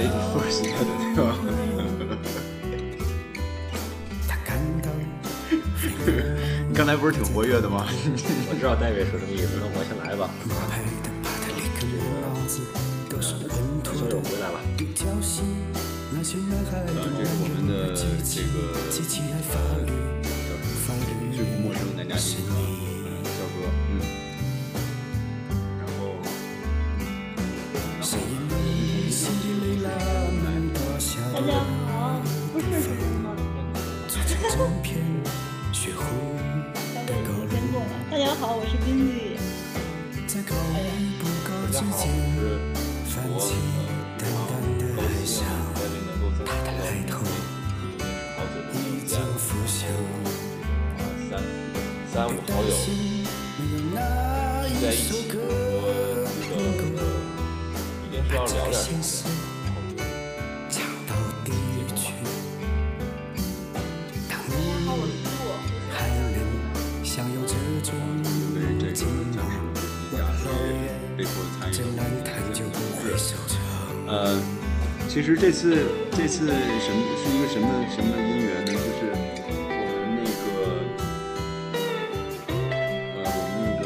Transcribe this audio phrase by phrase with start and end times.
[0.00, 0.68] 之前都是 Lady First 的，
[1.14, 1.36] 对吧？
[6.68, 7.84] 你刚才不是挺活跃的吗？
[8.48, 10.30] 我知道戴维说什么意思，那我先来吧。
[13.92, 14.58] 所以我回来了，
[16.10, 18.56] 呃，这是我们的这个
[74.06, 74.40] 呃，
[75.08, 76.56] 其实这次这次什么
[77.16, 78.72] 是一个什么什么姻缘呢？
[78.72, 79.12] 就是
[79.68, 80.42] 我们那个
[83.16, 83.84] 呃，我们那个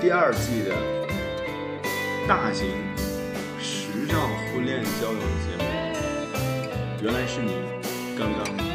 [0.00, 0.68] 第二季的
[2.26, 2.66] 大型
[3.60, 4.12] 时尚
[4.52, 5.62] 婚恋交友节目，
[7.02, 7.52] 原来是你
[8.18, 8.69] 刚刚。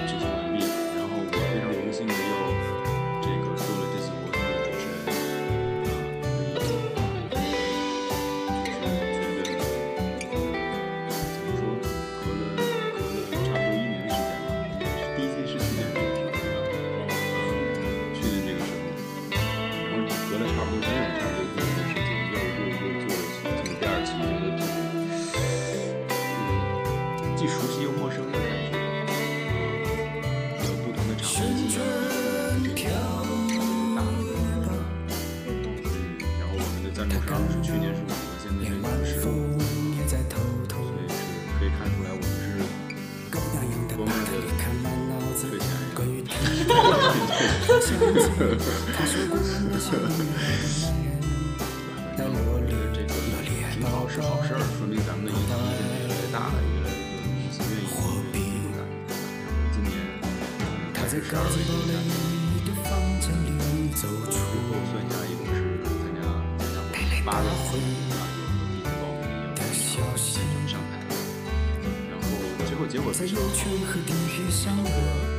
[56.35, 57.87] 大了，越来越多的明星愿意
[58.33, 58.83] 愿意入咱。
[58.83, 61.71] 然后今年嗯开始十二位定
[63.95, 64.35] 下最
[64.67, 66.19] 后算下一共是参加
[66.59, 70.99] 参加过八个活动啊，有有一直报名的，也有现场上台。
[72.11, 72.27] 然后
[72.67, 75.34] 最后结果非常好，每个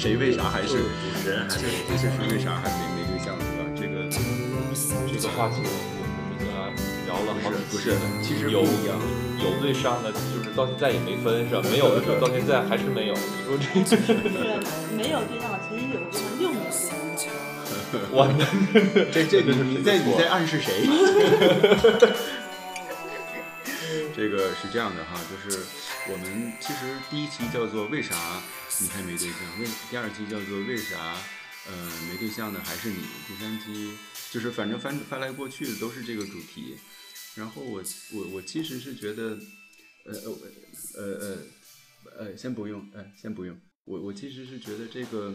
[0.00, 0.78] 谁谁为啥还是主
[1.22, 3.68] 持人还是这是为啥还没没对象是吧？
[3.76, 5.68] 这个这个话题，我
[6.00, 6.48] 我们已经
[7.04, 7.92] 聊了好几不是。
[8.22, 11.60] 其实有有对象的，就是到现在也没分是吧？
[11.70, 13.14] 没有的时候到现在还是没有。
[13.14, 14.14] 你说这是
[14.96, 16.64] 没有对象，曾经有过对象六年。
[18.10, 18.24] 我
[19.12, 20.88] 这这个是你在你在暗示谁？
[24.14, 25.58] 这个是这样的哈，就是
[26.10, 28.14] 我们其实第一期叫做为啥
[28.80, 31.16] 你还没对象，为，第二期叫做为啥
[31.68, 33.96] 呃没对象的还是你，第三期
[34.30, 36.76] 就是反正翻翻来过去的都是这个主题，
[37.34, 39.38] 然后我我我其实是觉得
[40.04, 40.36] 呃呃
[40.96, 41.38] 呃呃
[42.18, 45.34] 呃先不用，呃先不用，我我其实是觉得这个。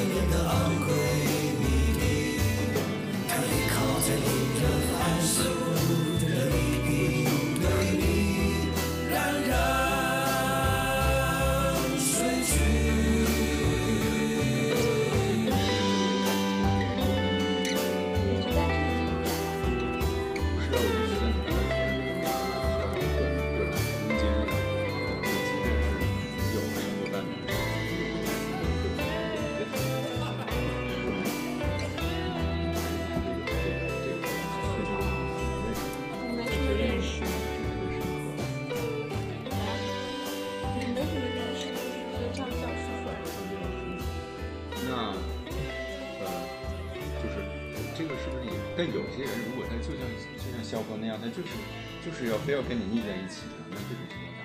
[52.03, 54.41] 就是要非要跟你腻在一起的，那这种情况下，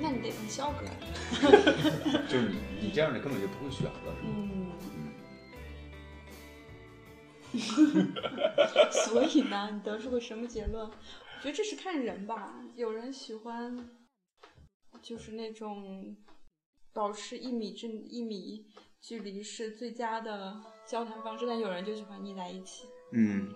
[0.00, 0.84] 那你得跟肖哥。
[2.28, 4.34] 就是你，你这样的根本就不会选了，是吗？
[4.34, 4.66] 嗯。
[8.90, 10.84] 所以呢，你得出个什么结论？
[10.84, 10.92] 我
[11.40, 12.54] 觉得这是看人吧。
[12.74, 13.88] 有人喜欢，
[15.00, 16.16] 就是那种
[16.92, 18.66] 保持一米之一米
[19.00, 22.86] 距离是最佳的交谈方式，但有人就喜欢腻在一起。
[23.12, 23.54] 嗯。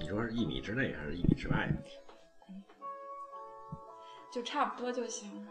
[0.00, 1.68] 你说是一米之内还是一米之外？
[4.32, 5.46] 就差不多就行。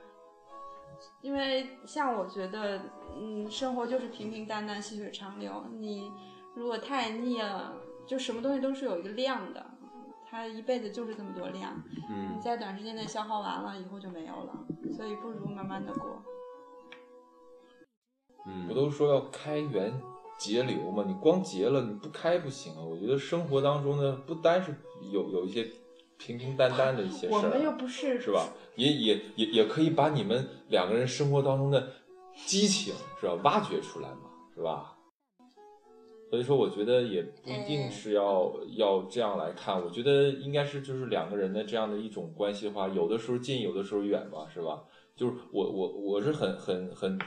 [1.22, 2.82] 因为像我觉得，
[3.18, 5.66] 嗯，生活就是平平淡淡、细水长流。
[5.72, 6.12] 你
[6.56, 7.74] 如果太腻了，
[8.06, 9.66] 就什么东西都是有一个量的，
[10.30, 11.82] 它一辈子就是这么多量。
[12.10, 12.36] 嗯。
[12.36, 14.54] 你在短时间内消耗完了，以后就没有了。
[14.96, 16.22] 所以不如慢慢的过。
[18.46, 18.68] 嗯。
[18.68, 19.94] 不都说要开源？
[20.38, 22.82] 节流嘛，你光节了，你不开不行啊！
[22.82, 24.76] 我觉得生活当中呢，不单是
[25.12, 25.66] 有有一些
[26.18, 28.50] 平平淡淡的一些事儿，我们又不是是吧？
[28.76, 31.88] 也也也也可以把你们两个人生活当中的
[32.46, 34.98] 激情是吧，挖掘出来嘛，是吧？
[36.30, 44.82] 所以说，我觉得也不一定是要要这样来看，我觉得应该是就是两个人的这样的一种关系的话，有的时候近，有的时候远吧，是吧？
[45.16, 47.20] 就是我我我是很很很。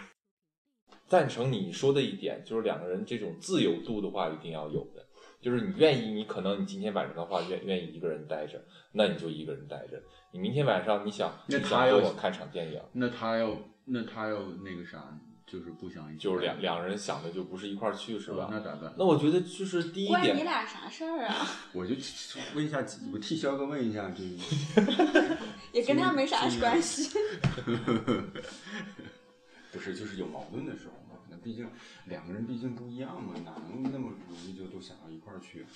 [1.09, 5.05] 赞成你说的一点，就是两个人这种自由度的话，一定要有的。
[5.41, 8.61] 就是你愿意，你可能你今天晚上的话愿愿意一个人待着，
[8.93, 10.03] 那你就一个人待着。
[10.33, 18.49] 你明天晚上你想那他要我看场电影，那他要那他要那个啥，就是不想一就是两两人想的就不是一块儿去，是吧？
[18.51, 18.93] 那咋办？
[18.99, 21.47] 那我觉得就是第一点，关你俩啥事儿啊？
[21.73, 21.95] 我就
[22.57, 24.25] 问一下，我替肖哥问一下，就
[25.73, 27.17] 也跟他没啥关系。
[29.77, 31.21] 不是，就是有矛盾的时候嘛。
[31.29, 31.71] 那毕竟
[32.07, 35.67] 两个人毕竟不一样嘛，哪能那么容易就都想到一块儿去，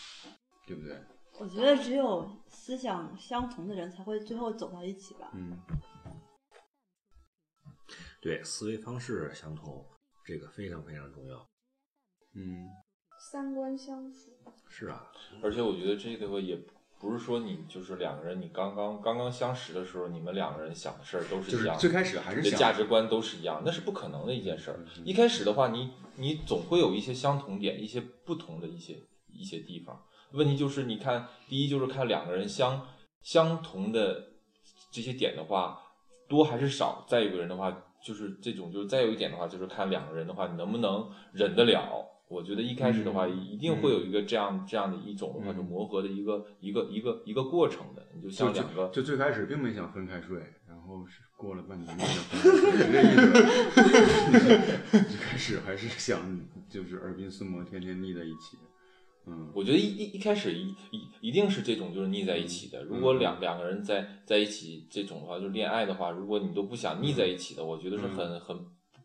[0.67, 0.99] 对不对？
[1.39, 5.31] 我觉得只有思想相同的人才会最后走到一起吧。
[5.35, 5.59] 嗯，
[8.23, 9.87] 对，思维方式相同，
[10.25, 11.47] 这个非常非常重要。
[12.35, 12.67] 嗯，
[13.31, 14.33] 三观相符。
[14.67, 16.59] 是啊，而且我觉得这个也。
[17.01, 24.79] 不是说你就是两个人，你刚刚刚刚相识的时候，你们两个人想的事儿都是一样，最开始还是价值观都是一样，那是不可能的一件事儿。
[25.03, 28.99] 一开始的话，你你总会有一些相同点，一些不同的一些
[29.33, 29.99] 一些地方。
[30.33, 32.87] 问题就是，你看，第一就是看两个人相
[33.23, 34.23] 相同的
[34.93, 35.81] 这些点的话
[36.29, 37.07] 多还是少。
[37.09, 42.07] 再有个人的话，就是这种，就是再有一点的话，就是看两个人的话，你能不能忍得了。
[42.31, 48.07] 我觉得一开始的话，一定会有一个这样这样的一种的话，就磨合的一个一个一个一个过程的。
[48.15, 52.39] 你就像两个，就最开始并没想分开睡，然后是过了半年就分
[52.93, 53.21] 开睡。
[55.11, 58.57] 一开始还是想就是耳鬓厮磨，天天腻在一起。
[59.27, 62.85] 嗯，我觉得一一一开始一一一定是这种就是腻在一起的。
[62.85, 68.57] 如果两两个人在在一起这种的话，就恋爱的话，如果你都不想腻在一起的，我觉得是很很。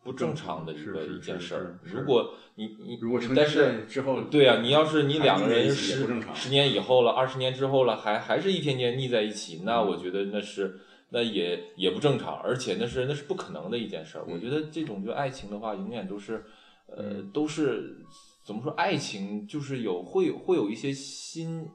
[0.05, 1.79] 不正常的一个一件事儿。
[1.81, 14.25] 如果你你，如果但是之后，对呀，你要是你两个人十十十年以后了，二十年之后了，还还是一天天腻在一起，那我觉得那是那也也不正常，而且那是那是不可能的一件事儿。
[14.29, 16.45] 我觉得这种就爱情的话，永远都是
[16.85, 18.05] 呃都是
[18.45, 21.67] 怎么说，爱情就是有会有会有一些新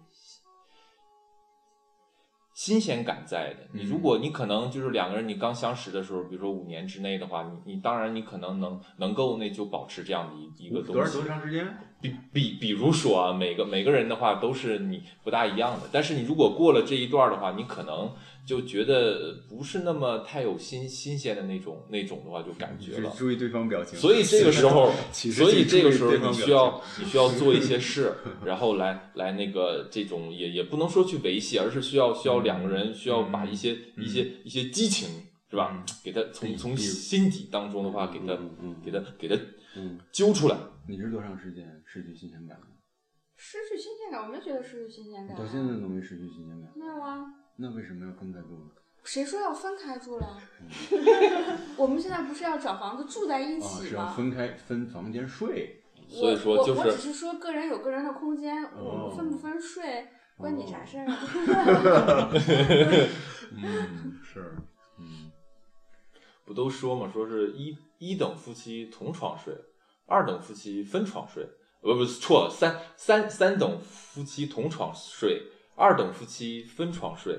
[2.60, 3.60] 新鲜感在的。
[3.72, 10.92] 你如果你可能就是两个人，你刚相识的时候，比如说五年之内的话，你你当然你可能能能够那就保持这样的一一个东西。
[10.92, 11.66] 多少多长时间？
[12.02, 18.12] 比比比如说啊，每个每个人的话都是你不大一样的，但是你如果过了这一段的话，你可能
[18.46, 23.12] 就觉得不是那么太有新新鲜的那种那种的话，就感觉了。
[23.16, 23.98] 注意对方表情。
[23.98, 28.12] 所以这个时候， 所以这个时候你需要你需要做一些事，
[28.44, 35.08] 然后来来那个这种也也不能说去维系，而是需要需要两个人需要把一些一些一些激情
[35.50, 38.36] 是吧，给他从从心底当中的话给他
[38.84, 39.36] 给他给他
[39.76, 40.56] 嗯，揪出来。
[40.88, 42.66] 你是多长时间失去新鲜感的？
[43.36, 45.48] 失去新鲜感，我没觉得失去新鲜感、到啊。
[45.50, 47.24] 现在都没失去新鲜感，没有啊，
[47.60, 48.70] 那为什么要分开住呢？
[49.04, 50.38] 谁说要分开住了？
[51.76, 54.12] 我们现在不是要找房子住在一啊，是要起吗？
[54.14, 55.76] 分开分房间睡。
[56.08, 62.30] 所以说我就是我我只是说个人有个人的空间，我哦们分不分睡关你啥事儿啊？
[63.56, 64.56] 嗯，是，
[64.98, 65.30] 嗯，
[66.44, 69.54] 不都说嘛，说是一一等夫妻同床睡，
[70.06, 71.44] 二等夫妻分床睡，
[71.82, 75.42] 呃不不错，三三三等夫妻同床睡，
[75.76, 77.38] 二等夫妻分床睡，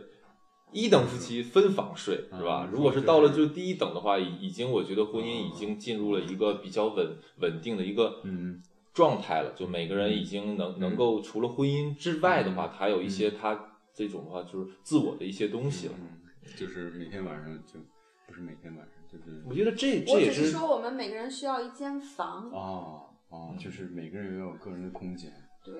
[0.71, 2.61] 一等夫妻分房睡，是吧？
[2.61, 2.69] 啊？
[2.71, 8.61] 如果是到了就第一等的话，已已经我觉得婚姻已经进入了一个比较稳稳定的一个嗯
[8.93, 15.93] 状态了，就每个人已经能能够除了婚姻之外的话，他有一些他这种的话就是自我的一些东西了。
[15.99, 16.19] 嗯，
[16.57, 17.79] 就是每天晚上就
[18.27, 19.43] 不是每天晚上，就是。
[19.45, 25.31] 我觉得这这我也只是说我们每个人需要一间房，啊啊，就是每个人要有个人的空间。
[25.63, 25.73] 对，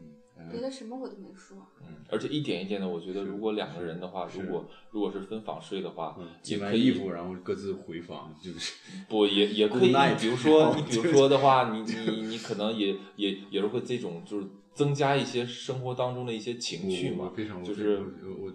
[0.00, 0.14] 嗯，
[0.50, 1.58] 别的什么我都没说。
[1.80, 8.74] 嗯，而且一点一点的，我觉得如果两个人的话，如果如果是分房睡的话，嗯，也可以洗完衣服然后各自回房，就是
[9.08, 9.92] 不也也可以。
[10.18, 17.32] 比如说，你比如说的话，你 你你可能也也也是会这种，就是增加一些生活当中的一一些情趣嘛
[17.64, 17.98] 就是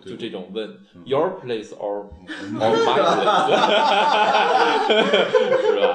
[0.05, 3.57] 就这种问嗯 your place or or my place，
[5.61, 5.93] 是吧？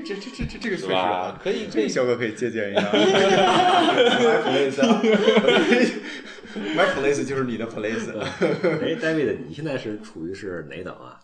[0.00, 2.80] 这这这这这这个确是实啊？，可以这个，肖哥可以借鉴一下。
[2.90, 5.02] My place 啊，
[6.76, 8.10] My place 就是你的 place。
[8.18, 11.18] 哎，David，你现在是处于是哪等啊？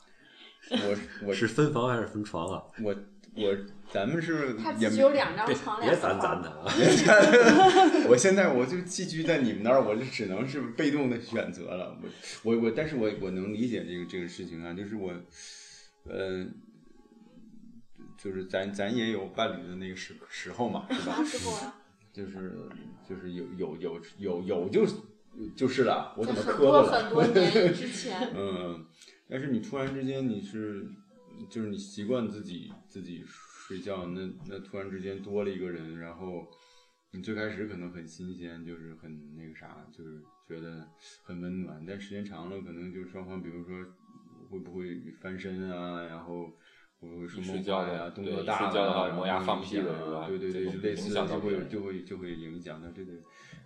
[0.70, 0.96] 我
[1.28, 2.62] 我是分房还是分床啊？
[2.82, 2.94] 我
[3.34, 3.56] 我
[3.90, 6.42] 咱们是他也有两张别床，别两个攒攒。
[6.42, 6.64] 的啊！
[8.08, 11.96] 我现在我就寄居在你们那儿，我就只能是被动的选择了。
[12.42, 15.10] 我我我，但是我我能理解这个这个事情啊，就是我，
[16.04, 16.44] 呃，
[18.18, 21.74] 就是咱咱也有伴侣的那个时时候嘛，是吧？
[22.12, 22.68] 就是
[23.08, 24.84] 就是有有有有有就
[25.54, 27.04] 就是了，我怎么磕的了？
[27.04, 28.84] 很多年之前， 嗯，
[29.28, 30.84] 但是你突然之间你是，
[31.48, 36.48] 就是你习惯自己自己睡觉，那那突然之间多了一个人，然后
[37.12, 40.88] 你最开始可能很新鲜，就是很那个啥，就是觉得
[41.22, 43.76] 很温暖，但时间长了，可能就双方，比如说
[44.50, 46.52] 会不会翻身啊，然后。
[47.00, 53.12] 会不会说睡梦话呀，动作大了觉的话磨牙放屁的是吧对对对，类似的就会就会就会影响那这个。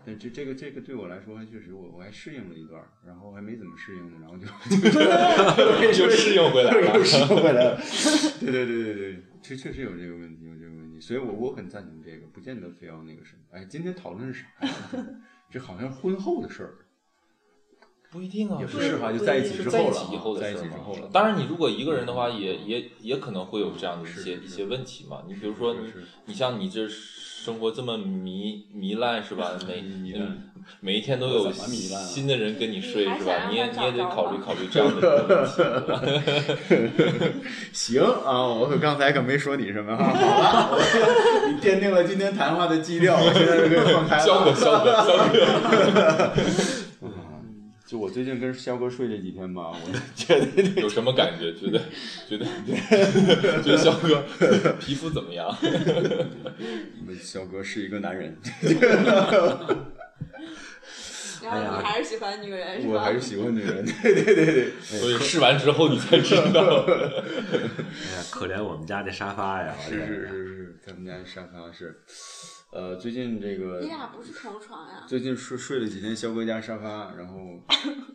[0.05, 4.47] 但这这个这个对我来说还确实我我还适应了一段，然后还没怎么适应呢，然后就
[5.95, 7.81] 就适应回来了又适应回来了。
[8.41, 13.43] 对对对对对，这确实有这个问题，有这个问题，所以我我很赞同这个，不见得非要那个什么。
[13.53, 15.07] 哎，今天讨论是啥呀？
[15.49, 16.75] 这好像婚后的事儿，
[18.13, 21.09] 不一定啊，也不是是哈，就在一起之后了啊，在一起以后的在一事儿之后了。
[21.13, 25.23] 当然，你如果一个人的话，也也也可能会有这样的一些一些问题嘛。
[25.27, 25.81] 你比如说你
[26.27, 29.53] 你像你这生活这么糜糜烂是吧？
[29.67, 29.83] 每
[30.81, 33.49] 每一天都有新的人跟你睡是吧？
[33.51, 37.33] 你也你也得考虑考虑这样的问题？
[37.73, 40.05] 行啊，我可刚才可没说你什么哈。
[40.05, 44.23] 好了，我你奠定了今天谈话的基调，我现在就可以放开了。
[44.27, 46.92] 肖哥，肖哥，肖哥，嗯
[47.93, 49.77] 就我最近跟肖哥睡这几天吧，我
[50.17, 51.53] 觉得有什么感觉？
[51.53, 51.79] 觉得
[52.27, 52.47] 觉得
[53.63, 54.25] 觉得肖哥
[54.81, 55.55] 皮肤怎么样？
[57.23, 58.35] 肖哥是一个男人，
[61.45, 62.95] 然后你还是喜欢女人是吧？
[62.95, 63.85] 我还是喜欢女人。
[63.85, 66.87] 对对对对，所以试完之后你才知道。
[66.87, 66.95] 哎
[68.17, 69.75] 呀，可怜我们家这沙发呀！
[69.87, 72.01] 是是是是，咱们家沙发是，
[72.73, 75.05] 呃，最近这个你俩不是同床呀？
[75.07, 77.61] 最近睡睡了几天肖哥家沙发，然后，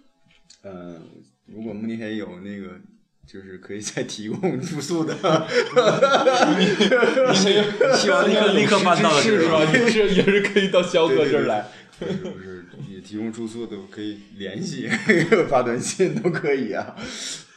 [0.64, 1.00] 呃，
[1.46, 2.80] 如果慕尼黑有那个。
[3.28, 5.14] 就是可以再提供住宿的
[7.94, 9.66] 希望立刻立刻搬到了是是吧？
[9.66, 11.68] 也是也是可以到肖哥这儿来。
[12.00, 14.88] 不是不是，也提供住宿的可以联系，
[15.50, 16.96] 发短信都可以啊。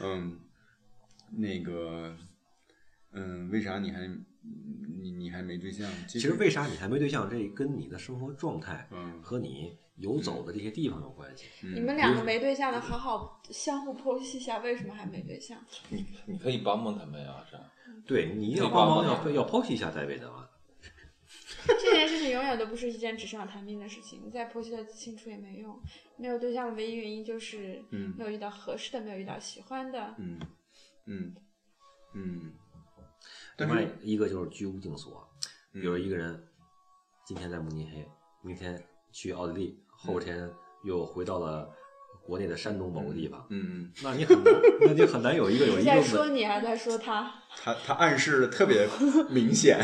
[0.01, 0.41] 嗯，
[1.39, 2.17] 那个，
[3.13, 4.01] 嗯，为啥你还
[5.01, 7.29] 你你还没对象，其其实为啥你还没对象？
[7.31, 11.47] 这跟你的生活状态嗯和你游走的这些地方有关系。
[11.63, 15.59] 嗯你们两个没对象的，好好相互剖析一下为什么还没对象。
[15.89, 17.67] 你你可以帮帮他们呀，这样。
[18.07, 20.49] 对，你要帮忙要要剖析一下戴维的嘛。
[21.67, 25.79] 这件事情永远都不是一件纸上谈兵的事情，你再剖析的清楚也没用。
[26.17, 30.15] 没有对象的唯一原因就是嗯没有遇到合适的，没有遇到喜欢的。
[30.19, 30.39] 嗯
[31.07, 31.35] 嗯
[32.15, 32.53] 嗯，
[33.67, 35.27] 另外一个就是居无定所，
[35.73, 36.43] 比嗯如一个人
[37.27, 38.07] 今天在慕尼黑，
[38.43, 40.51] 明天去奥地利，后天
[40.85, 41.71] 又回到了
[42.25, 46.03] 国内的山东某个地方，嗯，那你很难，那你很难有一个有一个在。
[46.03, 47.35] 说你还是在说他？
[47.63, 48.89] 他他暗示的特别
[49.29, 49.77] 明显，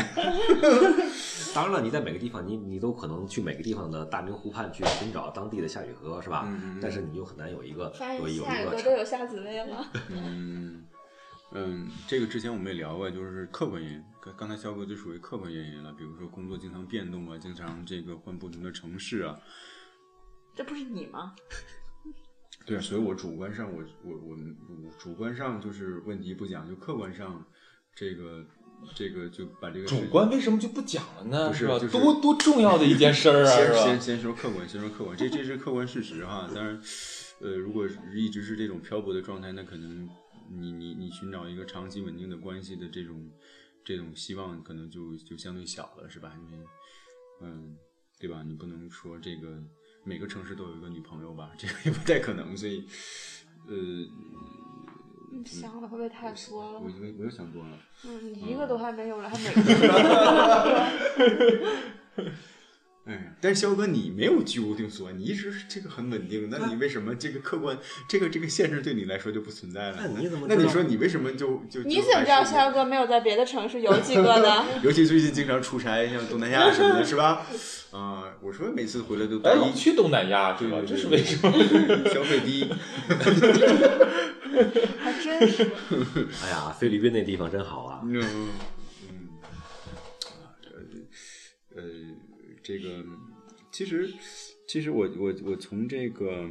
[1.53, 6.45] 当然了，你在每个地方，你你都可能去每个地方的大明湖畔去寻找当地的夏雨荷，是吧？
[6.47, 9.91] 嗯嗯嗯但是你又很难有一个发有一个现下雨一个哥都有夏紫薇了。
[10.09, 10.85] 嗯
[11.53, 14.03] 嗯，这个之前我们也聊过，就是客观原因。
[14.21, 19.39] 刚刚才肖哥就属于客观原因了，比如说工作经常变动啊，经常这个换不同的城市啊。
[20.55, 21.33] 这不是你吗？
[22.65, 27.45] 对啊，所以我主观上我我我我主观上就是问题不讲，就客观上
[27.95, 28.45] 这个
[28.93, 31.47] 这个就把这个主观为什么就不讲了呢？
[31.47, 33.83] 不是就是多多重要的一件事儿啊，先是吧？
[33.83, 36.49] 先先说客观，先说客观，这这是客观事实哈。
[36.53, 36.77] 当然，
[37.39, 40.09] 呃，如果一直是这种漂泊的状态，那可能
[40.49, 43.31] 你你你寻找一个长期稳定的关系的这种
[43.83, 46.33] 这种希望，可能就就相对小了，是吧？
[46.39, 46.65] 因为，
[47.41, 47.77] 嗯，
[48.19, 48.43] 对吧？
[48.43, 49.61] 你不能说这个
[50.03, 52.85] 每个城市都有一个女朋友吧，这个也不太可能，所以，
[53.67, 53.75] 呃，
[55.31, 56.85] 你想的会不会太多了我？
[56.85, 57.77] 我我又想多了。
[58.05, 59.61] 嗯，你一个都还没有了，还每个
[62.15, 62.31] 都
[63.07, 67.77] 哎呀，但是肖哥，你没有居无定所，你一直是这个很稳定，那你为什么这个客观，
[68.09, 69.97] 这个这个限制对你来说就不存在了？
[69.99, 74.65] 那你怎么那你说你为什么就就你怎么知道肖肖哥没有在别的城市有几个呢？
[74.83, 77.45] 尤其最近经常出差，像东南亚什么的，是吧？
[77.91, 80.77] 啊、我说每次回来都哎，带一老去东南亚对吧？
[80.85, 81.49] 这是为什么？
[82.13, 82.69] 消费低，
[84.99, 85.63] 还真是。
[86.43, 88.01] 哎呀，菲律宾那地方真好啊！
[88.03, 88.49] 嗯嗯，
[92.67, 93.01] 这个
[93.71, 94.13] 其实
[94.67, 96.49] 其实我我我从这个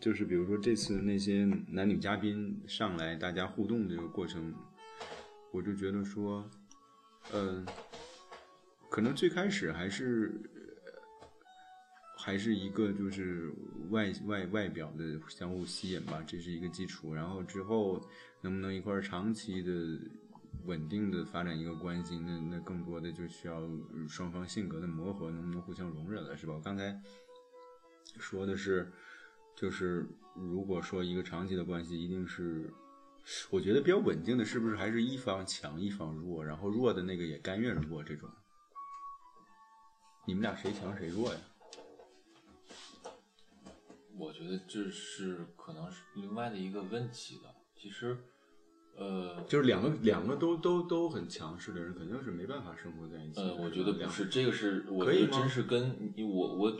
[0.00, 4.52] 就是比如说这次那些男女嘉宾上来，大家互动这个过程，
[5.52, 6.50] 我就觉得说，
[7.32, 7.64] 嗯、
[8.90, 10.34] 可能最开始还是。
[12.20, 13.50] 还是一个就是
[13.90, 17.14] 外外外表的相互吸引吧，这是一个基础。
[17.14, 18.04] 然后之后
[18.42, 19.72] 能不能一块长期的
[20.68, 23.62] 稳定的发展一个关系，那那更多的就需要
[24.06, 26.52] 双方性格的磨合，能不能互相容忍了，是吧？
[26.52, 27.00] 我刚才
[28.18, 28.92] 说的是，
[29.56, 32.70] 就是如果说一个长期的关系，一定是
[33.50, 38.28] 我觉得比较稳定的，是不是还是一方强一方弱，然后弱的那个也甘愿弱这种？
[40.26, 41.40] 你们俩谁强谁弱呀？
[44.18, 47.54] 我觉得这是可能是另外的一个问题了。
[47.74, 48.18] 其实，
[48.98, 53.54] 呃，就是两个两个都都都很强势的人，肯定是没办法生活在一起的。
[53.54, 56.76] 呃，我觉得不是，这个是我觉得真是跟你我我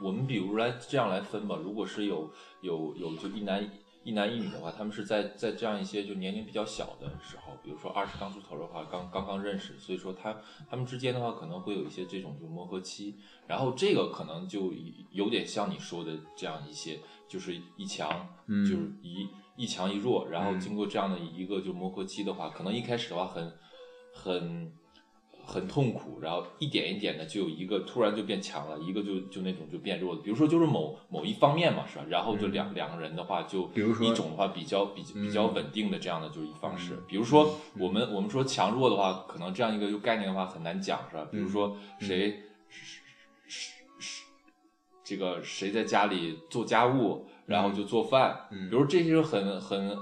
[0.00, 3.66] 我们比如来这样来分吧，如果是有有有就一男
[4.04, 10.36] 一男一女的话，他们是在在这样一些就年龄比较小的时候，比如说二十刚出头的话，刚刚刚认识，所以说他
[10.68, 13.14] 他们之间的话可能会有一些这种就磨合期，
[13.46, 14.70] 然后这个可能就
[15.10, 23.52] 有点像你说的这样一些，就是一强，嗯就是一一强一弱，然后嗯经过这样的一个就磨合期的话，可能一开始的话很
[24.12, 24.72] 很
[25.44, 30.20] 很痛苦，然后一点一点的就有一个突然就变强了，一个就就那种就变弱了。
[30.22, 32.04] 比如说就是某某一方面嘛，是吧？
[32.08, 36.94] 然后就两、两个人的话，就嗯比如说一种的话比较比比较嗯稳定的这样的就是一方式。
[36.94, 41.28] 嗯比如说我们我们说强弱的话，可能这样一个概念的话很难讲，是吧？
[41.30, 42.40] 比如说嗯谁。
[42.70, 43.00] 是是是
[45.04, 49.96] 这个谁在家里做家务，然后就做饭，嗯比如这些很很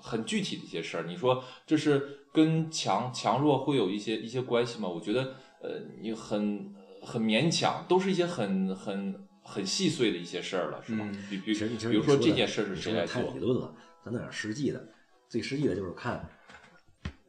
[0.00, 4.88] 很具体的一些事儿，你说这是跟强强弱会有一些一些关系吗？
[4.88, 11.04] 我觉得呃，你很很勉强，都是一些很很很细碎的一些事儿了，是吧？
[11.06, 13.38] 嗯比比比如说这件事是谁来做太理？
[13.38, 13.74] 论了，
[14.04, 14.88] 咱弄点实际的。
[15.28, 16.28] 最实际的就是看，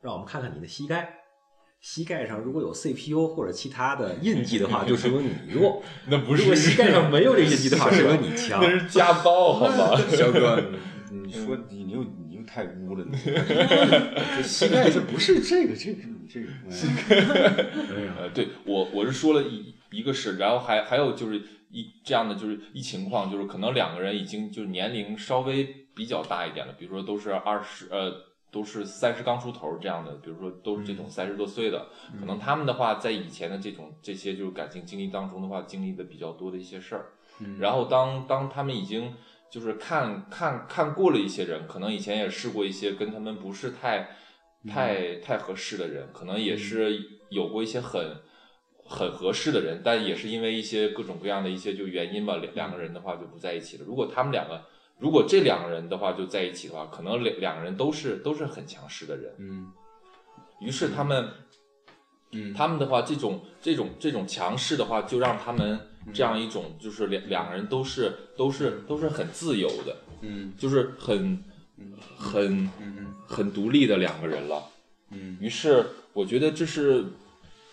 [0.01, 1.20] 让我们看看你的膝盖，
[1.81, 8.69] 膝盖上如果有 CPU 或者其他的印记的话，就说明你弱； 那不如果膝盖上没有这个印记的话，说明你强那。
[8.69, 9.99] 是家暴，好吗？
[10.15, 10.63] 肖哥，
[11.11, 16.47] 你你说你你又你又太污了， 你这膝盖这不是这个这个这个，
[17.95, 21.41] 哎呀，呃，对我我是说了一一个是，然后还还有就是
[21.71, 28.13] 一这样的就是一情况，就是可能两个人已经就是年龄稍微比较大一点了，比如说都是二十呃
[28.51, 31.87] 都是三十刚出头这样的，比如说都是这种三十多岁的，
[32.19, 37.13] 可能他们的话在以前的这种这些就是感情经历当中的话，经历的比较多的一些事儿。
[37.57, 39.15] 然后当当他们已经
[39.49, 44.09] 就是看看看过了一些人，可能以前也试过一些跟他们不是太
[44.67, 48.17] 太太合适的人，可能也是有过一些很
[48.85, 53.85] 很合适的人，但也是因为一些各种各样的一些就原因吧，两两个人的话就不在一起了。
[53.87, 54.63] 如果他们两个
[55.01, 59.71] 如果这两个人的话就在一起的话，可能两两个人都是都是很强势的人，嗯。
[60.61, 61.27] 于是他们。
[62.33, 62.53] 嗯。
[62.53, 65.79] 他们的话，这种这种这种强势的话，就让他们
[66.13, 70.53] 这样一种，就是两两个人都是都是都是很自由的，嗯。
[70.55, 71.43] 就是很
[72.15, 73.13] 很嗯。
[73.27, 74.63] 很独立的两个人了。
[75.09, 75.35] 嗯。
[75.41, 75.83] 于是
[76.13, 77.03] 我觉得这是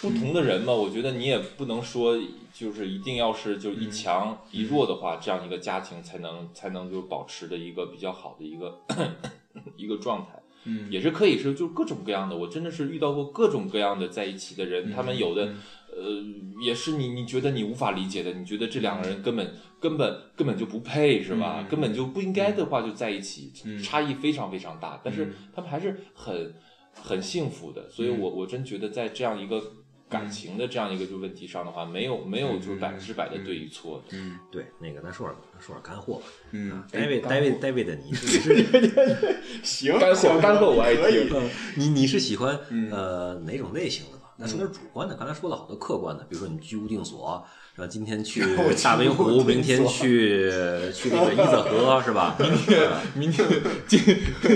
[0.01, 2.17] 不同的人嘛，我觉得你也不能说
[2.53, 8.81] 就是一定要是就一强一弱的话，这样一个家庭才能才能就保持的一个比较好的一个
[9.77, 10.41] 一个状态。
[10.65, 10.91] 嗯。
[10.91, 15.53] 也是可以是就各种各样的，我真的是遇到过各种各样的在一起的人，他们有的
[15.91, 16.23] 呃
[16.63, 21.57] 也是你你觉得你无法理解的，你觉得这两个人根本根本根本就不配是吧？
[21.59, 23.83] 嗯根本就不应该的话就在一起，嗯。
[23.83, 25.35] 差异非常非常大，但是嗯。
[25.57, 26.55] 他们还是很
[26.93, 29.61] 很幸福的，所以我我真觉得在这样一个
[30.09, 36.23] 感情的这样一个就问题上的话，没有没有就是百分之百的对与错，嗯对，那个咱说点说点干货吧。
[36.53, 41.29] 嗯，David David David，你是 你是行干货干货我爱听。
[41.77, 44.18] 你你是喜欢嗯呃哪种类型的吧？
[44.41, 47.89] 那说点主观的，刚才说了好多客观的，比如说你居无定所，是吧？
[47.89, 48.41] 今天去
[48.85, 50.49] 大明湖，明天去
[50.95, 52.37] 去那个伊泽河，是吧？
[52.39, 53.49] 明天明天
[53.89, 54.01] 今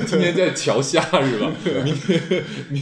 [0.07, 1.53] 今天在桥下是吧？
[1.83, 2.81] 明天明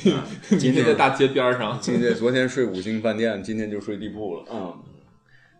[0.59, 1.81] 今天在大街边上。
[1.81, 4.45] 今天昨天睡五星饭店，今天就睡地铺了。
[4.53, 4.83] 嗯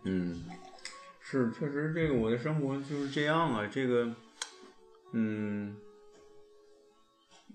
[0.03, 0.43] 嗯，
[1.21, 3.67] 是确实这个我的生活就是这样啊。
[3.71, 4.07] 这个，
[5.13, 5.75] 嗯，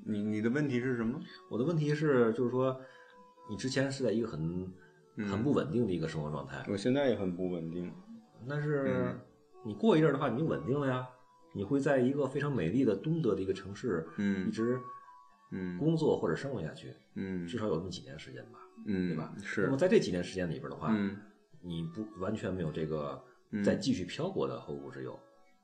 [0.04, 1.20] 你你的问题是什么？
[1.48, 2.80] 我的问题是，就是说
[3.48, 4.72] 你之前是在一个很
[5.16, 7.92] 嗯很不稳定的一个生活状态，我现在也很不稳定。
[8.48, 9.20] 但是嗯
[9.64, 11.06] 你过一阵儿的话，你就稳定了呀。
[11.54, 14.78] 你会在一个非常美丽的东德的一个城市，嗯一直
[15.52, 19.34] 嗯工作或者生活下去，嗯至少有那么几年时间吧，嗯，对吧？
[19.42, 21.16] 是那么在这几年时间里边的话，嗯
[21.62, 23.18] 你不完全没有这个
[23.52, 25.18] 嗯再继续漂泊的后顾之忧，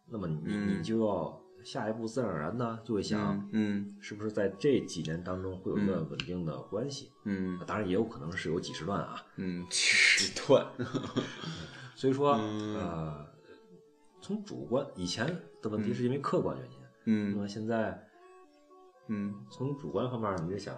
[0.08, 7.11] 那么你嗯你就要下一步自然而然呢就会想，嗯是不是在这几年当中会有一段稳定的关系？
[7.25, 7.59] 嗯。
[7.66, 10.66] 当然也有可能是有几十段啊，嗯， 几十段。
[11.94, 12.75] 所以说，嗯。
[12.77, 13.27] 呃，
[14.20, 15.27] 从主观以前
[15.61, 17.33] 的问题是因为客观原因，嗯。
[17.33, 18.09] 那嗯么现在
[19.09, 19.35] 嗯。
[19.51, 20.75] 从主观方面，你就想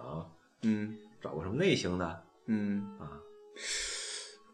[0.63, 0.97] 嗯。
[1.21, 3.19] 找个什么类型的嗯，啊？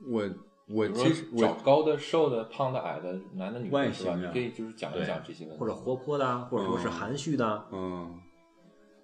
[0.07, 0.23] 我
[0.67, 4.11] 我其实说找高的、瘦的、胖的、矮的、男的、女的，是吧？
[4.15, 8.19] 形啊你可以就是讲一讲这些问题，或者活泼的啊，或者说是嗯含蓄的啊，嗯，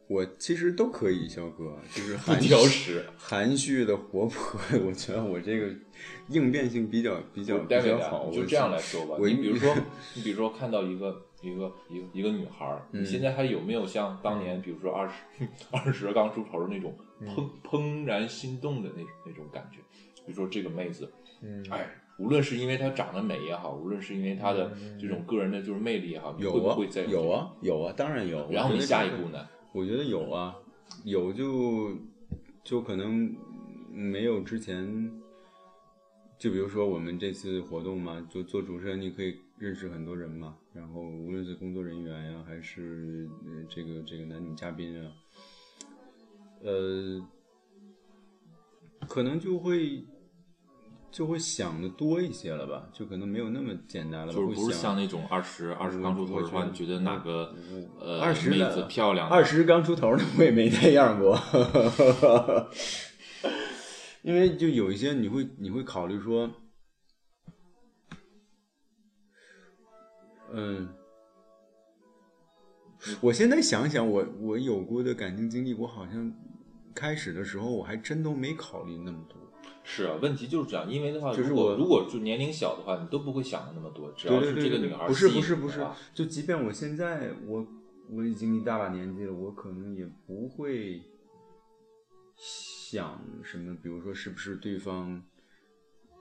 [0.07, 3.03] 我其实都可以，肖哥，就是不含挑食。
[3.17, 5.73] 含蓄的、活泼的，我觉得我这个
[6.29, 8.23] 应变性比较比较比较好。
[8.23, 9.15] 我就这样来说吧。
[9.19, 9.75] 我你比如说，
[10.15, 15.13] 你比如说看到一个一个一个一个女孩你现在还有没有像当年，比如说二十
[15.71, 19.79] 二十刚出头的那种嗯怦怦然心动的那那种感觉？
[20.25, 21.09] 比如说这个妹子，
[21.41, 27.29] 嗯哎，无论是因为她长得美也好，无论是因为她的这种个人的就是魅力也好，你会有啊不会在有？
[27.29, 28.49] 啊有啊，当然有。
[28.51, 29.47] 然后你下一步呢？
[29.73, 30.55] 我觉得有啊，
[31.03, 31.95] 有就
[32.63, 33.35] 就可能
[33.91, 35.11] 没有之前，
[36.39, 45.11] 就比如说我们这次活动嘛，就做主持人，你可以认识很多人嘛，然后无论是工作人员呀、还是呃这个这个男女嘉宾啊，
[46.63, 47.21] 呃，
[49.07, 50.03] 可能就会
[51.09, 57.55] 就会想的多一些了吧，就可能没有那么简单了吧，就是不是像那种二十二十刚出头的话，你觉得哪个
[57.99, 59.27] 呃二十妹子漂亮？
[59.27, 61.39] 二十刚出头的我也没那样过，
[64.21, 66.51] 因为就有一些你会你会考虑说，
[70.53, 70.89] 嗯，
[73.21, 76.31] 我现在想想，我我有过的感情经历，我好像
[76.93, 79.37] 开始的时候我还真都没考虑那么多。
[79.89, 85.81] 是啊，问题就是这样，因为的话，就是我如果如果就年龄小的话，你都不会想的那么多，只要是这个女孩不是不是不是
[86.13, 87.65] 就即便我现在我
[88.09, 91.01] 我已经一大把年纪了，我可能也不会
[92.35, 95.23] 想什么，比如说是不是对方，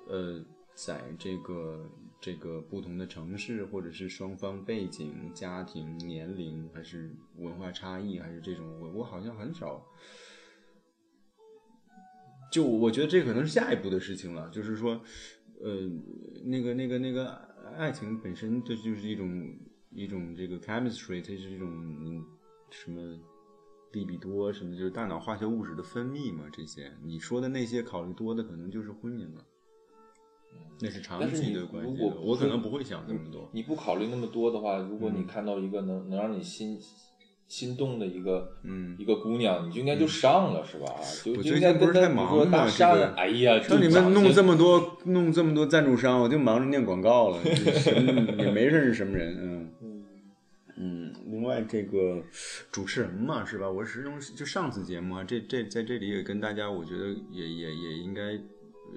[0.07, 0.41] 呃，
[0.75, 9.85] 在这个这个不同的城市，或者是双方背景、家庭、年龄，还是文化差异，还是这种，我我好像很少。
[12.51, 15.01] 就我觉得这可能是下一步的事情了，就是说，
[15.61, 15.91] 呃，
[16.45, 17.35] 那个那个那个
[17.77, 19.55] 爱情本身这就是一种
[19.91, 22.25] 一种这个 chemistry，它是一种嗯
[22.71, 23.19] 什么
[23.93, 29.45] 利比多什么，就是大脑化学物质的分泌嘛，这些你说的那些考虑多的，可能就是婚姻了。
[30.81, 33.49] 那是长期的关系我可能不会想那么多。
[33.53, 36.79] 你不考虑那么多的话，如果你嗯看到一个能能让你心
[37.49, 40.87] 心动的一个嗯一个姑娘，你就应该就上了，是吧？
[41.25, 47.41] 就我就应该最近不是太忙吗说搭这个讪，哎呀，像你们弄这么多弄这么多赞助商，我就忙着念广告了，
[48.39, 49.73] 也没认识什么人，嗯
[50.77, 51.13] 嗯。
[51.29, 52.23] 另外这个
[52.73, 53.71] 主持人嘛，是吧？
[53.71, 58.23] 我始终就上次节目啊，这这在这里也跟大家，我觉得也也也应该，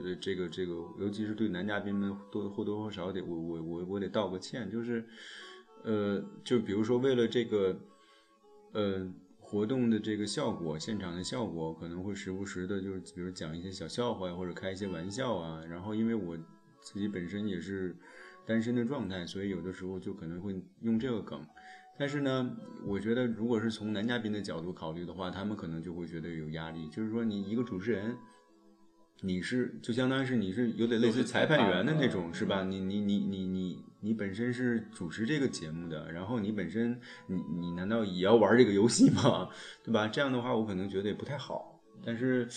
[0.04, 5.04] 呃，这个这个，尤其是对男嘉宾们多或多或少得我我我我得道个歉，就是，
[5.84, 7.78] 呃，就比如说为了这个，
[8.74, 9.12] 呃。
[9.42, 15.66] 活动的这个效果，现场的效果可能会时不时的，就是比如讲一些小笑话呀，或者开一些玩笑啊。
[15.68, 16.38] 然后因为我
[16.82, 17.96] 自己本身也是
[18.46, 21.44] 单身的状态，所以有的时候就可能会用这个梗。
[21.98, 22.56] 但是呢，
[22.86, 26.88] 我觉得如果是从男嘉宾的角度考虑的话，他们可能就会觉得有压力。
[26.90, 28.16] 就是说，你一个主持人，
[29.22, 32.64] 你是就相当于是你是有点类似裁判员的那种，是吧？
[32.64, 39.50] 你你你你你你本身是主持这个节目的，然后你本身你你难道也要玩这个游戏吗？
[39.84, 40.08] 对吧？
[40.08, 41.82] 这样的话，我可能觉得也不太好。
[42.06, 42.48] 但是，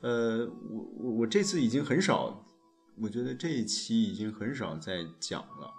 [0.00, 2.46] 呃，我我我这次已经很少，
[3.02, 5.74] 我觉得这一期已经很少再讲了。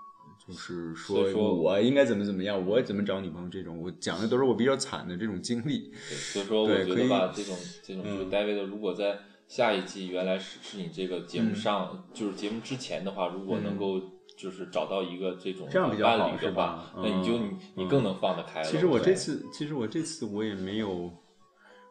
[0.45, 5.91] 就是说所以说我应该怎么怎么样，我怎么找女朋友这种，我讲的都是我比较惨的这种经历。
[6.09, 14.01] 对所以说，我觉对可以得吧，这种这种嗯就是 David，如果在下一季原来是是你这个节目上，就是节目之前的话，如果能够
[14.41, 18.65] 就是找到一个这种嗯这样比较好是吧，那你就嗯你你更能放得开了。
[18.65, 21.13] 其实我这次，其实我这次我也没有，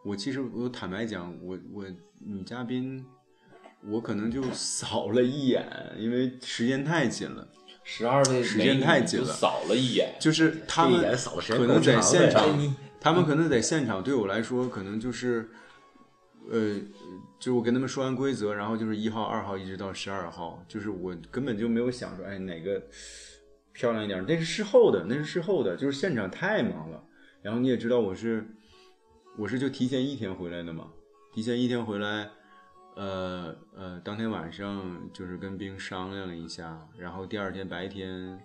[0.04, 1.84] 我其实我坦白讲，我我
[2.18, 3.06] 女嘉宾，
[3.86, 5.64] 我可能就扫了一眼，
[5.96, 7.46] 因为时间太紧了，
[7.84, 11.00] 十二位时间太紧了就扫了一眼，就是他们
[11.46, 15.50] 可能在现场他们可能在现场对我来说，可能就是，
[16.50, 16.80] 呃，
[17.38, 22.82] 就我跟他们说完规则，然后就是一号、二号一直到十二号，就是我根本就没有想说，哎，哪个
[23.72, 27.02] 漂亮一点，那是事后的，那是事后的，就是现场太忙了。
[27.40, 28.44] 然后你也知道我是，
[29.38, 30.88] 我是就提前一天回来的嘛，
[31.32, 32.28] 提前一天回来，
[32.96, 38.38] 呃呃，当天晚上就是跟兵商量了一下，然后第二天白天，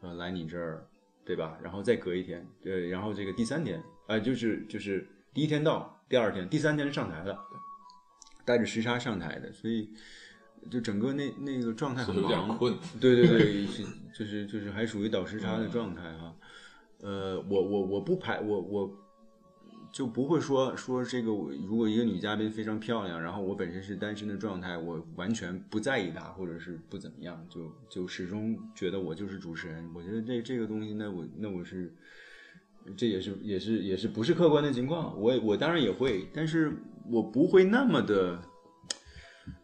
[0.00, 0.86] 呃，来你这儿，
[1.24, 1.56] 对吧？
[1.62, 7.38] 然后再隔一天，对，然后这个第三天，呃，就是就是第一天到，第二天，第三天是上台的，
[8.44, 9.88] 带着时差上台的，所以
[10.70, 12.76] 就整个那那个状态很有点，困。
[13.00, 16.36] 对对对，是就是就是还属于倒时差的状态哈。
[17.00, 18.94] 呃，我我我不排我我
[19.90, 29.90] 就不会说说这个我如果一个女嘉宾非常漂亮，然后我本身是单身的状态，我完全不在意她，或者是不怎么样，就就始终觉得我就是主持人。
[29.94, 31.90] 我觉得这这个东西，那我那我是。
[32.96, 36.72] 这也是也是也是不是客观的情况，我也我当然也会，但是
[37.10, 38.38] 我不会那么的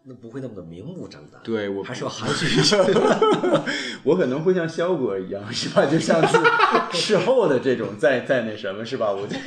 [0.04, 2.76] 那不会那么的明目张胆，对我还是要含蓄一些。
[4.04, 5.84] 我可能会像肖哥一样，是吧？
[5.84, 6.38] 就像是
[6.92, 9.12] 事后的这种，再再那什么，是吧？
[9.12, 9.38] 我再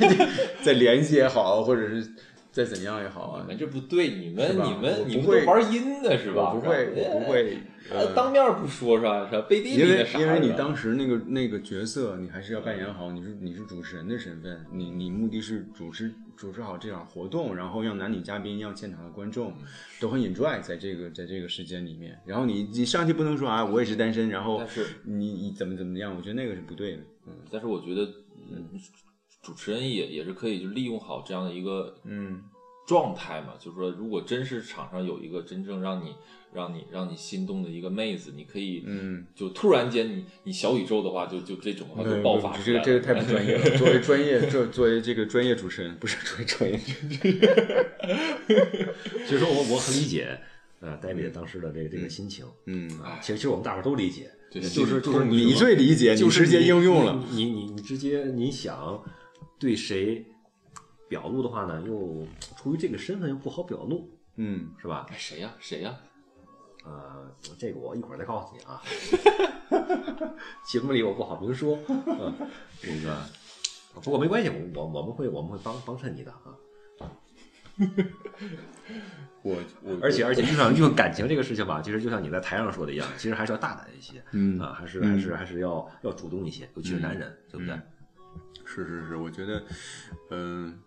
[0.62, 2.06] 再联系也好，或者是
[2.52, 6.52] 再怎样也好啊你，们这不对，你们你们你会都玩阴的是吧？
[6.52, 7.30] 不会，我不。
[7.32, 7.56] 会，
[7.90, 9.26] 呃，呃，当面不说是吧？
[9.26, 9.46] 是吧？
[9.48, 10.20] 背地因为里的啥？
[10.20, 19.54] 因为你当时那个那个角色，你还是要扮演好，你是你是主持人的身份，你你目的是主持主持好这场活动，然后让男女嘉宾让现场的观众
[19.98, 28.02] 都很 enjoy 在这个在这个时间里面，然后你你上去不能说啊我也是单身，然后是你你怎么怎么样，我觉得那个是不对的，嗯但是我觉得，
[28.50, 28.68] 嗯，
[29.42, 32.42] 主持人也也是可以就利用好这样的一个嗯
[32.86, 36.14] 状态嘛，就是说，如果真是场上有一个真正让你
[36.52, 42.84] 让你让你心动的一个妹子，你可以，嗯，就突然间你你小宇宙的话，就就这种的话就爆发出来了。
[42.84, 43.70] 这个这个太不专业了。
[43.78, 46.78] 作为专业，作作为这个专业主持人， 不是作为专业，
[49.26, 50.38] 所以说我我很理解，
[50.80, 52.44] 呃，戴维当时的这个这个心情。
[52.66, 57.24] 嗯，啊，其实其实我们大伙儿都理解，对就是就是你最理解，就是你直接你应用了。
[57.30, 59.02] 你你你你直接你想
[59.62, 60.26] 对谁
[61.08, 65.06] 表露的话呢，又出于这个身份又不好表露，嗯，是吧？
[65.08, 65.94] 哎谁呀谁呀？
[66.84, 68.82] 呃，这个我一会儿再告诉你啊。
[70.66, 72.34] 节目里我不好明说，嗯，
[72.82, 73.16] 那个
[74.02, 76.58] 不过没关系，我我我们会我们会帮帮衬你的啊。
[79.44, 87.78] 我我而且而且，就像用感情这个事情吧，其实就像你在台上说的一样，其实还是要大胆一些，嗯啊，还是还是还是要要主动一些，尤其是男人，对不对？
[88.64, 89.64] 是是是，我觉得，
[90.30, 90.80] 嗯、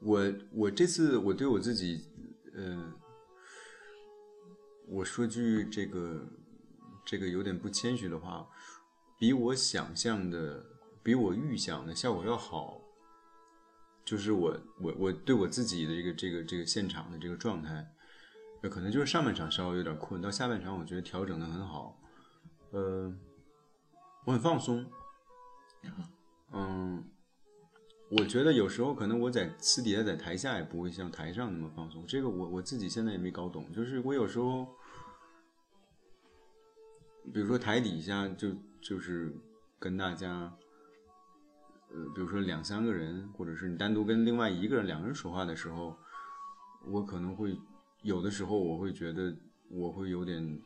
[0.00, 2.02] 我我这次我对我自己，
[2.54, 2.92] 嗯、
[4.88, 6.26] 我说句这个
[7.04, 8.48] 这个有点不谦虚的话，
[9.18, 10.64] 比我想象的，
[11.02, 12.80] 比我预想的效果要好，
[14.04, 17.86] 就是我我我对我自己的这个这个这个现场的这个状态，
[18.62, 22.00] 呃可能就是上半场稍微有点困，到下半场我觉得调整的很好，
[22.70, 23.12] 呃，
[24.24, 24.84] 我很放松，
[26.52, 27.04] 嗯，
[28.10, 34.66] 我觉得有时候可能我在私底下在台下也不会像台上那么放松，这个我我自己现在也没搞懂，就是我有时候，
[37.32, 39.34] 比如说台底下就就是
[39.78, 40.52] 跟大家。
[41.88, 45.96] 呃，比如说两三个人，或者是你单独跟另外一个人、两个人说话的时候，
[46.84, 47.56] 我可能会
[48.02, 49.34] 有的时候我会觉得
[49.70, 50.60] 我会有点，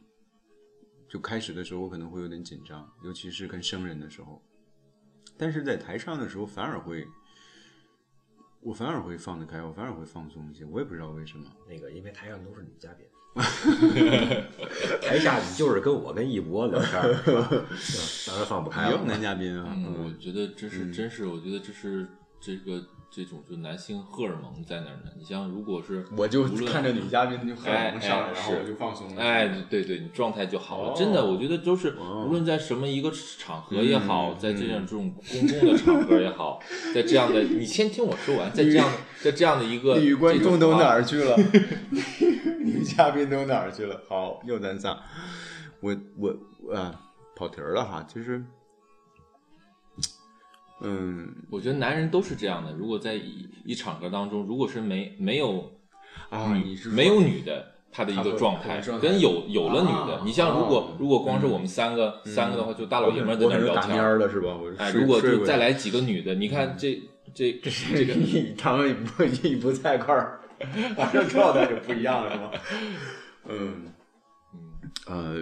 [1.11, 4.42] 就开始的时候我可能会有点紧张，尤其是跟生人的时候。
[5.40, 7.07] 但是在台上的时候反而会，
[8.61, 11.46] 我反而会放得开，我反而会放松一些，我也不知道为什么。
[11.66, 13.07] 那个，因为台上都是女嘉宾，
[15.00, 17.48] 台下你就是跟我跟一博聊天儿，是吧
[18.26, 19.05] 当然放不开也有了。
[19.07, 22.07] 男嘉宾啊，嗯，我嗯觉得这是真是，我觉得这是
[22.38, 25.10] 这个这种就男性荷尔蒙在那儿呢。
[25.18, 29.20] 你像如果是我就无论看着女嘉宾就荷尔哎蒙上来，哎然后我就放松了。
[29.20, 30.90] 哎，对对，你状态就好了。
[30.90, 36.60] 哦真的，我觉得都是哦无论在什么一个场合也好，嗯在这样这种公共的场合也好，
[36.94, 41.02] 在这样的，你先听我说完，在这样的在这样的一个女观众都哪儿？
[41.02, 41.36] 去了？
[42.62, 44.00] 女嘉宾都哪儿去了？
[44.08, 44.96] 好，又咱仨，
[45.80, 47.00] 我我啊
[47.34, 48.44] 跑题儿了哈，就是，
[50.82, 51.28] 嗯。
[51.50, 52.72] 我觉得男人都是这样的。
[52.72, 55.70] 如果在一一场合当中，如果是没没有
[56.28, 60.96] 啊，你是没有女的，他的一个状态跟有有了女的啊，你像如果哦。
[60.98, 64.56] 如果光是我们三个三个的话，就大老爷们在那聊天了是吧？
[64.56, 67.00] 我哎，如果就再来几个女的，你看这
[67.34, 70.40] 这这个一他们不一不在一块儿，
[70.96, 72.50] 反正状态就不一样了，是吧？
[73.48, 73.86] 嗯。
[75.06, 75.34] 呃，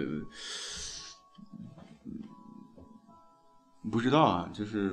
[3.91, 4.91] 不知道啊，就是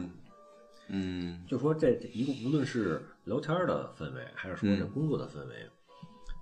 [0.88, 1.44] 嗯。
[1.46, 4.90] 就说这这一个，无论是聊天的氛围，还是说这嗯。
[4.90, 5.54] 工作的氛围，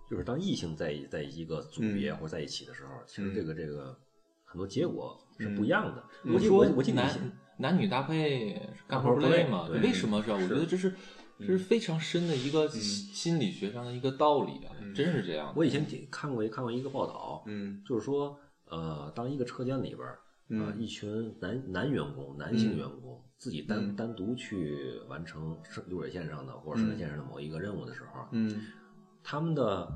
[0.09, 2.17] 就是当异性在一在一个组别嗯。
[2.17, 3.97] 或者在一起的时候，其实这个这个
[4.45, 5.55] 很多结果是嗯。
[5.55, 6.03] 不一样的。
[6.33, 9.67] 我说我记我我记得男男女搭配干活累 play，嘛？
[9.69, 10.35] 对为什么是吧？
[10.37, 11.47] 我觉得这是这嗯。
[11.47, 15.55] 是非常深的一个心心理学上的一个道理啊，真是这样的。
[15.57, 17.83] 我以前看过一看过一个报道，嗯。
[17.87, 20.81] 就是说，呃，当一个车间里边儿，呃，嗯。
[20.81, 22.79] 一群男男员工、男性嗯。
[22.79, 23.95] 员工自己单、嗯。
[23.95, 25.55] 单独去完成
[25.87, 28.63] 流水线上的或者生产线上的某一个任务的时候，嗯。
[29.23, 29.87] 他们的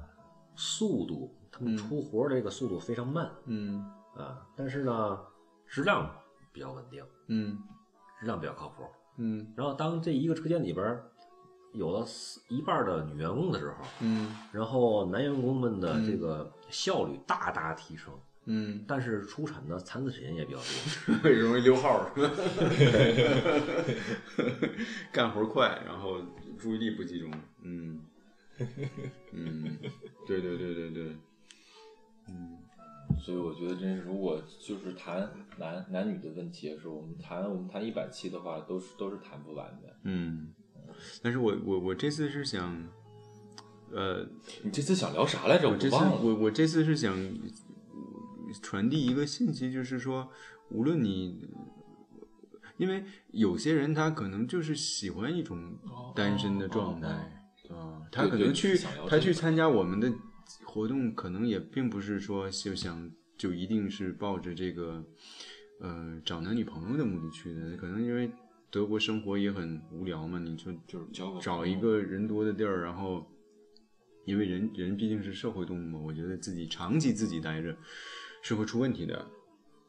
[0.55, 1.77] 速度，他们嗯。
[1.79, 3.81] 出活儿的这个速度非常慢嗯。
[4.15, 5.19] 啊，但是呢，
[5.67, 6.15] 质量
[6.53, 7.59] 比较稳定，嗯。
[8.21, 8.83] 质量比较靠谱。
[9.17, 9.51] 嗯。
[9.57, 11.01] 然后当这一个车间里边
[11.73, 14.37] 有了四一半的女员工的时候，嗯。
[14.53, 16.05] 然后男员工们的嗯。
[16.05, 18.13] 这个效率大大提升，
[18.51, 21.15] 嗯，但是出产的残次品也比较多。
[21.31, 22.11] 容易溜号儿，
[25.13, 26.19] 干活快，然后
[26.59, 27.31] 注意力不集中，
[27.63, 28.01] 嗯
[29.33, 29.77] 嗯，
[30.27, 31.17] 对对对对对，
[32.29, 32.57] 嗯
[33.21, 39.95] 所以我觉得，真是如果就是谈男男女的问题的时候，我们谈我们谈一百期的话，都是都是谈不完的。
[40.05, 40.55] 嗯，
[41.23, 42.89] 但是我我我这次是想，
[43.93, 44.27] 呃，
[44.63, 45.69] 你这次想聊啥来着？
[45.69, 45.97] 我这次。
[45.97, 47.15] 我我这次是想
[48.63, 50.31] 传递一个信息，就是说，
[50.71, 51.49] 无论你，
[52.77, 55.79] 因为有些人他可能就是喜欢一种
[56.15, 57.09] 单身的状态
[57.71, 60.13] 啊，他可能去他去参加我们的
[60.65, 65.05] 活动，可能也并不是说就想就一定是抱着这个
[65.81, 68.31] 呃找男女朋友的目的去的，可能因为
[68.71, 71.07] 德国生活也很无聊嘛，你就就是
[71.41, 73.27] 找一个人多的地儿，然后，
[74.27, 77.75] 因为人人毕竟是社会动物嘛，我觉得自己长期自己待着
[78.49, 79.27] 是会出问题的，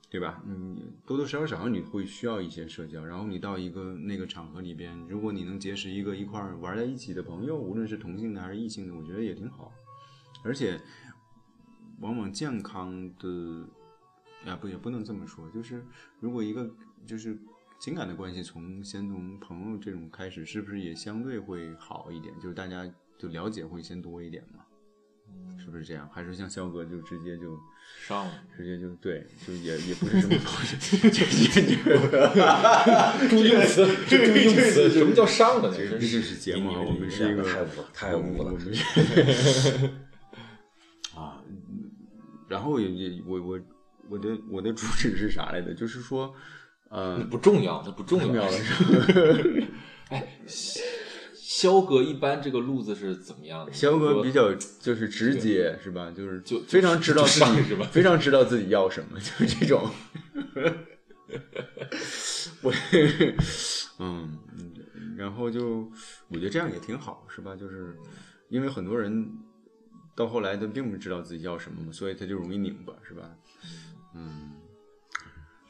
[0.10, 0.44] 对吧？
[0.46, 9.72] 嗯，多多少少你会需要一些社交，然后你到一个那个场合里边，如果你能结识一个一块玩在一起的朋友，无论是同性的还是异性的，我觉得也挺好，
[10.44, 10.78] 而且
[12.02, 13.66] 往往健康的。
[14.46, 15.86] 啊，不也不能这么说，就是
[16.22, 16.70] 如果一个
[17.06, 17.38] 就是
[17.78, 22.34] 情感的关系从先从朋友这种开始，是不是也相对会好一点？
[22.40, 24.64] 就是大家就了解会先多一点嘛，
[25.58, 26.10] 是不是这样？
[26.14, 27.58] 还是像肖哥就直接就
[28.08, 28.32] 上了。
[28.58, 31.76] 直接就对，就也也不是什么朋友，就直接就
[33.30, 38.74] 注意用词，注意用词，什么叫上了这就是这节目啊，我们是一个太污了，太污了我们。
[38.74, 39.88] 是
[41.16, 41.54] 啊，嗯
[42.48, 43.60] 然后也也我我
[44.10, 45.74] 我的我的主旨是啥来的？
[45.74, 46.34] 就是说，
[46.90, 49.68] 呃，不重要，那不重要重要的是。
[50.10, 50.28] 哎，
[51.52, 53.74] 肖哥一般这个路子是怎么样的？
[53.74, 56.14] 肖哥比较就是直接是吧？
[56.16, 59.90] 就是就非常知道自己是吧非常知道自己要什么， 就是这种。
[62.62, 62.72] 我
[63.98, 64.38] 嗯，
[65.18, 65.92] 然后就
[66.28, 67.56] 我觉得这样也挺好，是吧？
[67.56, 67.98] 就是
[68.50, 69.28] 因为很多人
[70.16, 73.28] 到后来他并不知道自己要什么嘛，所以他就容易拧巴，是吧？
[74.14, 74.52] 嗯，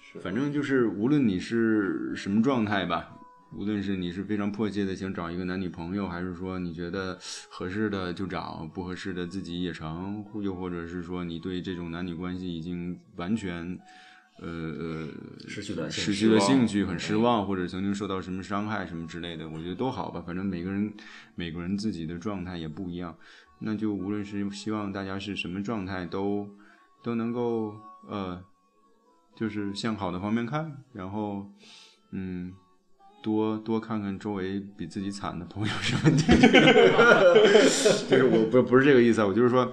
[0.02, 3.18] 是反正就是无论你是什么状态吧，
[3.52, 7.18] 无论是你是非常迫切的想找一个男女朋友，还是说你觉得
[7.50, 13.80] 合适的就找，不合适的自己也成，又或者是说你对这种男女关系已经完全。
[14.42, 15.08] 呃呃，
[15.50, 20.24] 失去了兴失趣去了兴趣，很失望，或者曾经受到什么伤害什么之类的，我觉得都好吧。
[20.26, 20.94] 反正每个人
[21.36, 23.14] 每个人自己的状态也不一样，
[23.60, 26.48] 那就无论是希望大家是什么状态，都
[27.04, 27.76] 都能够
[28.08, 28.42] 呃，
[29.36, 31.46] 就是向好的方面看，然后
[32.12, 32.54] 嗯，
[33.22, 36.18] 多多看看周围比自己惨的朋友什么的。
[38.10, 39.72] 就是我不不是这个意思，我就是说。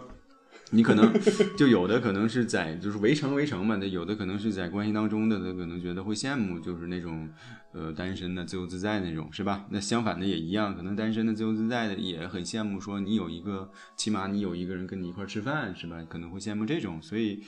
[0.72, 1.12] 你可能
[1.56, 7.28] 就有的可能是在就是围城围城嘛，那有的可能是在关系当中的，他可能觉得会羡慕，就是那种
[7.72, 9.64] 呃单身的自由自在那种，是吧？
[9.70, 16.04] 那相反的也一样，可能单身的自由自在的也很羡慕，说你有一个起码你有一个人跟你一块吃饭，是吧？
[16.08, 17.40] 可能会羡慕这种，所以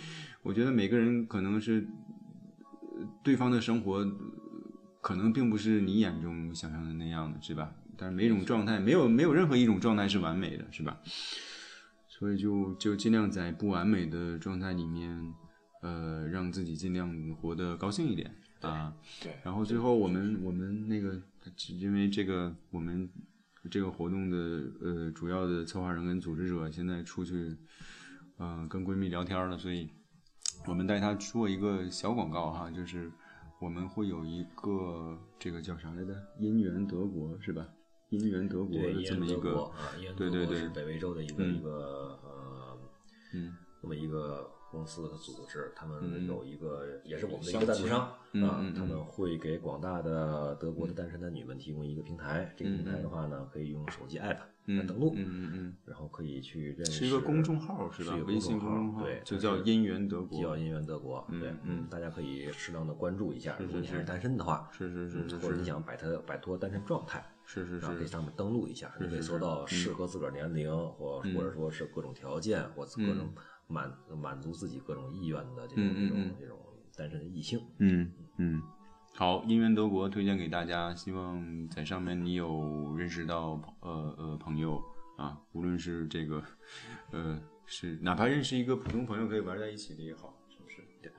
[0.45, 1.89] 我觉得每个人可能是
[3.25, 4.07] 对方的生活
[5.09, 7.73] 可能并不是你眼中想象的那样的，是吧？
[7.97, 11.01] 但是每种状态没有没有任何一种状态是完美的，是吧？
[12.07, 15.33] 所以就就尽量在不完美的状态里面，
[15.81, 18.31] 呃，让自己尽量活得高兴一点
[18.61, 18.93] 啊。
[19.23, 21.19] 对然后最后我们我们那个，
[21.57, 23.09] 只因为这个我们
[23.71, 24.37] 这个活动的
[24.83, 27.57] 呃主要的策划人跟组织者现在出去，
[28.39, 29.89] 嗯、跟闺蜜聊天了，所以
[30.67, 33.11] 我们带她做一个小广告哈，就是
[33.61, 36.15] 我们会有一个这个叫啥来着？
[36.39, 37.69] 因缘德国是吧？
[38.11, 39.71] 因缘德国，的这么一个
[40.17, 41.71] 对对对北美洲的一个嗯一个
[42.23, 42.79] 呃，
[43.35, 43.53] 嗯，
[43.83, 46.27] 那么一个公司的组织，他们嗯。
[46.27, 48.01] 有一个也是我们的一个赞助商。
[48.01, 48.19] 啊
[48.77, 55.77] 他们嗯会给广大的德国的单身男女们提供一个平台，这个平台的话呢，可以用手机 app 来嗯登录，嗯嗯嗯。
[55.87, 58.15] 然后可以去认嗯，识，是一个公众号是吧？
[58.15, 61.87] 一个微信公公众号，对，就叫姻缘德国，叫姻缘德国，对，嗯。
[61.89, 73.33] 大家可以适当的关注一下，如果你还是单身的话，是是是或者你想摆脱摆脱单身状态，是是是，然后可以上面登录一下，你可以搜到适合自个儿年龄，或嗯或者说是各种条件，或各种
[73.69, 76.59] 满满足自己各种意愿的这种这种这种
[76.97, 77.61] 单身的异性。
[77.79, 78.63] 嗯嗯，
[79.15, 84.83] 好，姻缘德国推荐给大家，希望在上面你有认识到呃呃朋友
[85.17, 86.43] 啊，无论是这个
[87.13, 90.83] 呃是哪怕认识一个普通朋友可以玩在一起的也好，是不是？
[91.03, 91.13] 对。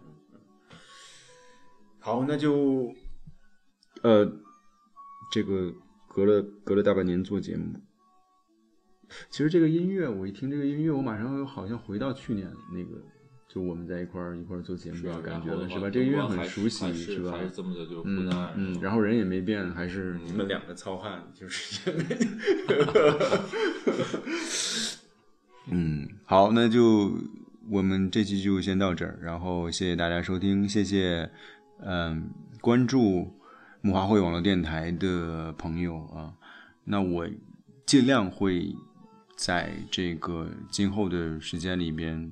[1.99, 2.93] 好，那就
[4.01, 4.25] 呃
[5.31, 5.73] 这个
[6.07, 7.79] 隔了隔了大半年做节目。
[9.29, 13.01] 其实这个音乐，我一听这个音乐，我马上又好像回到去年那个，
[13.47, 15.89] 就我们在一块儿一块儿做节目的感觉了，是吧？
[15.89, 17.31] 这个音乐很熟悉，是吧？
[17.31, 22.03] 还是这么的就嗯嗯，然后人也没变，还是你们两个糙汉，就是也没。
[25.71, 27.11] 嗯，好，那就
[27.69, 31.29] 我们这期就先到这儿，然后谢谢大家收听，谢谢
[31.83, 32.29] 嗯
[32.61, 33.31] 关注
[33.81, 36.33] 木华会网络电台的朋友啊，
[36.83, 37.27] 那我
[37.85, 38.75] 尽量会
[39.45, 42.31] 在这个今后的时间里边。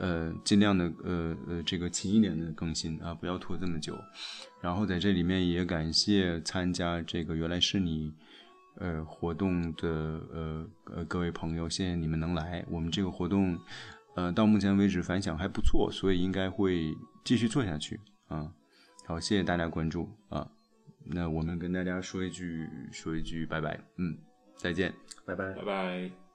[0.00, 3.98] 呃，尽量的呃呃这个勤一点的更新啊，不要拖这么久。
[4.60, 8.14] 然后在这里面也感谢参加这个原来是你
[8.76, 9.88] 呃活动的
[10.32, 12.64] 呃呃各位朋友，谢谢你们能来。
[12.70, 13.58] 我们这个活动
[14.14, 16.94] 呃到目前为止反响还不错，所以应该会
[17.24, 18.52] 继续做下去啊。
[19.04, 20.48] 好，谢谢大家关注啊。
[21.04, 24.16] 那我们跟大家说一句说一句拜拜，嗯，
[24.56, 24.94] 再见。
[25.26, 25.62] 拜拜拜。
[25.64, 26.27] 拜。